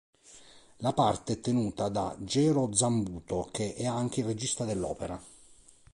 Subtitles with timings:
[0.77, 5.21] La parte è tenuta da Gero Zambuto, che è anche il regista dell'opera.